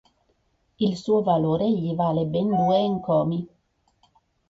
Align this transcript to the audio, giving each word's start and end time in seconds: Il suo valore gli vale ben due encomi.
Il 0.79 0.97
suo 0.97 1.21
valore 1.21 1.69
gli 1.71 1.93
vale 1.93 2.25
ben 2.25 2.47
due 2.47 2.75
encomi. 2.77 3.47